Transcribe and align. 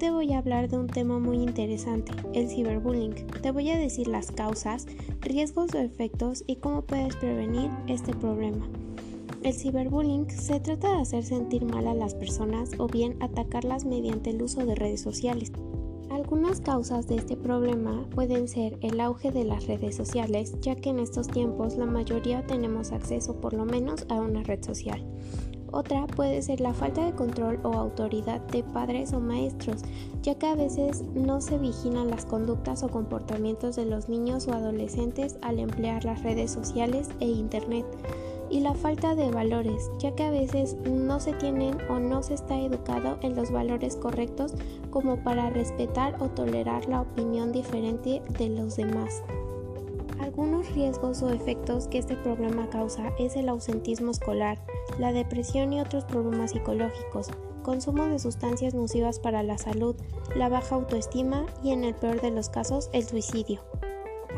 te 0.00 0.10
voy 0.10 0.32
a 0.32 0.38
hablar 0.38 0.70
de 0.70 0.78
un 0.78 0.86
tema 0.86 1.18
muy 1.18 1.36
interesante, 1.36 2.12
el 2.32 2.48
ciberbullying. 2.48 3.14
Te 3.42 3.50
voy 3.50 3.68
a 3.68 3.76
decir 3.76 4.08
las 4.08 4.32
causas, 4.32 4.86
riesgos 5.20 5.74
o 5.74 5.78
efectos 5.78 6.42
y 6.46 6.56
cómo 6.56 6.80
puedes 6.82 7.16
prevenir 7.16 7.70
este 7.86 8.14
problema. 8.14 8.66
El 9.42 9.52
ciberbullying 9.52 10.30
se 10.30 10.58
trata 10.58 10.94
de 10.94 11.02
hacer 11.02 11.22
sentir 11.22 11.66
mal 11.66 11.86
a 11.86 11.92
las 11.92 12.14
personas 12.14 12.70
o 12.78 12.86
bien 12.86 13.16
atacarlas 13.20 13.84
mediante 13.84 14.30
el 14.30 14.42
uso 14.42 14.64
de 14.64 14.74
redes 14.74 15.02
sociales. 15.02 15.52
Algunas 16.08 16.62
causas 16.62 17.06
de 17.06 17.16
este 17.16 17.36
problema 17.36 18.06
pueden 18.14 18.48
ser 18.48 18.78
el 18.80 19.00
auge 19.00 19.30
de 19.30 19.44
las 19.44 19.66
redes 19.66 19.94
sociales, 19.96 20.56
ya 20.62 20.76
que 20.76 20.88
en 20.88 20.98
estos 20.98 21.28
tiempos 21.28 21.76
la 21.76 21.86
mayoría 21.86 22.46
tenemos 22.46 22.90
acceso 22.90 23.38
por 23.38 23.52
lo 23.52 23.66
menos 23.66 24.06
a 24.08 24.14
una 24.14 24.42
red 24.42 24.64
social. 24.64 25.04
Otra 25.72 26.06
puede 26.06 26.42
ser 26.42 26.60
la 26.60 26.74
falta 26.74 27.04
de 27.04 27.12
control 27.12 27.60
o 27.62 27.74
autoridad 27.74 28.40
de 28.48 28.62
padres 28.62 29.12
o 29.12 29.20
maestros, 29.20 29.82
ya 30.22 30.34
que 30.34 30.46
a 30.46 30.54
veces 30.54 31.02
no 31.14 31.40
se 31.40 31.58
vigilan 31.58 32.10
las 32.10 32.24
conductas 32.24 32.82
o 32.82 32.88
comportamientos 32.88 33.76
de 33.76 33.86
los 33.86 34.08
niños 34.08 34.48
o 34.48 34.52
adolescentes 34.52 35.36
al 35.42 35.58
emplear 35.58 36.04
las 36.04 36.22
redes 36.22 36.50
sociales 36.50 37.08
e 37.20 37.26
Internet. 37.26 37.86
Y 38.50 38.60
la 38.60 38.74
falta 38.74 39.14
de 39.14 39.30
valores, 39.30 39.92
ya 40.00 40.12
que 40.16 40.24
a 40.24 40.30
veces 40.32 40.76
no 40.84 41.20
se 41.20 41.32
tienen 41.34 41.78
o 41.88 42.00
no 42.00 42.24
se 42.24 42.34
está 42.34 42.58
educado 42.58 43.16
en 43.22 43.36
los 43.36 43.52
valores 43.52 43.94
correctos 43.94 44.54
como 44.90 45.22
para 45.22 45.50
respetar 45.50 46.20
o 46.20 46.30
tolerar 46.30 46.88
la 46.88 47.02
opinión 47.02 47.52
diferente 47.52 48.22
de 48.38 48.48
los 48.48 48.74
demás. 48.74 49.22
Algunos 50.20 50.70
riesgos 50.74 51.22
o 51.22 51.30
efectos 51.30 51.88
que 51.88 51.98
este 51.98 52.14
problema 52.14 52.68
causa 52.68 53.12
es 53.18 53.36
el 53.36 53.48
ausentismo 53.48 54.10
escolar, 54.10 54.58
la 54.98 55.12
depresión 55.12 55.72
y 55.72 55.80
otros 55.80 56.04
problemas 56.04 56.50
psicológicos, 56.50 57.28
consumo 57.62 58.06
de 58.06 58.18
sustancias 58.18 58.74
nocivas 58.74 59.18
para 59.18 59.42
la 59.42 59.56
salud, 59.56 59.96
la 60.36 60.48
baja 60.48 60.74
autoestima 60.74 61.46
y 61.62 61.72
en 61.72 61.84
el 61.84 61.94
peor 61.94 62.20
de 62.20 62.30
los 62.30 62.50
casos 62.50 62.90
el 62.92 63.04
suicidio. 63.04 63.62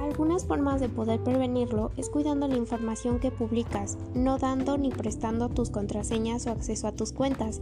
Algunas 0.00 0.44
formas 0.44 0.80
de 0.80 0.88
poder 0.88 1.20
prevenirlo 1.22 1.90
es 1.96 2.08
cuidando 2.08 2.48
la 2.48 2.56
información 2.56 3.18
que 3.18 3.30
publicas, 3.30 3.98
no 4.14 4.38
dando 4.38 4.78
ni 4.78 4.90
prestando 4.90 5.48
tus 5.48 5.70
contraseñas 5.70 6.46
o 6.46 6.50
acceso 6.50 6.86
a 6.86 6.92
tus 6.92 7.12
cuentas. 7.12 7.60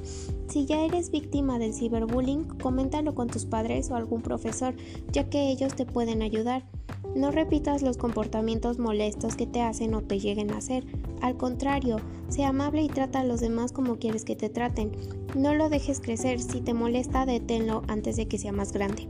Si 0.49 0.67
ya 0.67 0.83
eres 0.83 1.11
víctima 1.11 1.59
del 1.59 1.75
ciberbullying, 1.75 2.45
coméntalo 2.59 3.15
con 3.15 3.29
tus 3.29 3.45
padres 3.45 3.91
o 3.91 3.97
algún 3.97 4.23
profesor, 4.23 4.75
ya 5.13 5.29
que 5.29 5.51
ellos 5.51 5.75
te 5.75 5.87
pueden 5.87 6.23
ayudar. 6.23 6.65
No 7.15 7.31
repitas 7.31 7.83
los 7.83 7.97
comportamientos 7.97 8.79
molestos 8.79 9.35
que 9.35 9.47
te 9.47 9.63
hacen 9.63 9.95
o 9.95 10.03
te 10.03 10.21
lleguen 10.21 10.53
a 10.53 10.59
hacer. 10.59 10.85
Al 11.23 11.37
contrario, 11.37 11.99
sea 12.29 12.51
amable 12.51 12.83
y 12.83 12.89
trata 12.89 13.21
a 13.21 13.25
los 13.25 13.41
demás 13.41 13.73
como 13.73 13.97
quieres 13.97 14.25
que 14.25 14.37
te 14.37 14.49
traten. 14.49 14.93
No 15.35 15.55
lo 15.55 15.69
dejes 15.69 16.01
crecer. 16.01 16.41
Si 16.41 16.61
te 16.61 16.75
molesta, 16.75 17.27
deténlo 17.27 17.83
antes 17.89 18.17
de 18.17 18.29
que 18.29 18.39
sea 18.39 18.53
más 18.53 18.73
grande. 18.73 19.09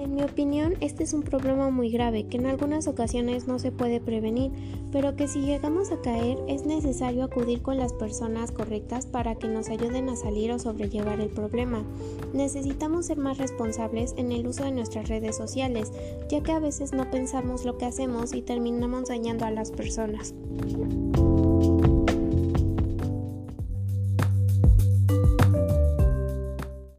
En 0.00 0.14
mi 0.14 0.22
opinión, 0.22 0.76
este 0.80 1.04
es 1.04 1.12
un 1.12 1.20
problema 1.20 1.68
muy 1.68 1.90
grave 1.90 2.24
que 2.24 2.38
en 2.38 2.46
algunas 2.46 2.88
ocasiones 2.88 3.46
no 3.46 3.58
se 3.58 3.70
puede 3.70 4.00
prevenir, 4.00 4.50
pero 4.90 5.14
que 5.14 5.28
si 5.28 5.42
llegamos 5.42 5.92
a 5.92 6.00
caer 6.00 6.38
es 6.48 6.64
necesario 6.64 7.22
acudir 7.22 7.60
con 7.60 7.76
las 7.76 7.92
personas 7.92 8.50
correctas 8.50 9.04
para 9.04 9.34
que 9.34 9.46
nos 9.46 9.68
ayuden 9.68 10.08
a 10.08 10.16
salir 10.16 10.52
o 10.52 10.58
sobrellevar 10.58 11.20
el 11.20 11.28
problema. 11.28 11.84
Necesitamos 12.32 13.06
ser 13.06 13.18
más 13.18 13.36
responsables 13.36 14.14
en 14.16 14.32
el 14.32 14.46
uso 14.46 14.64
de 14.64 14.72
nuestras 14.72 15.06
redes 15.10 15.36
sociales, 15.36 15.92
ya 16.30 16.42
que 16.42 16.52
a 16.52 16.60
veces 16.60 16.94
no 16.94 17.10
pensamos 17.10 17.66
lo 17.66 17.76
que 17.76 17.84
hacemos 17.84 18.32
y 18.32 18.40
terminamos 18.40 19.10
dañando 19.10 19.44
a 19.44 19.50
las 19.50 19.70
personas. 19.70 20.32